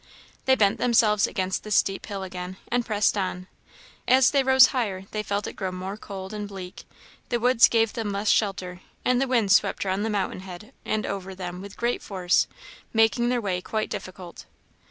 [0.45, 3.45] They bent themselves against the steep hill again, and pressed on.
[4.07, 6.85] As they rose higher, they felt it grow more cold and bleak;
[7.29, 11.05] the woods gave them less shelter, and the wind swept round the mountain head and
[11.05, 12.47] over them with great force,
[12.93, 14.45] making their way quite difficult.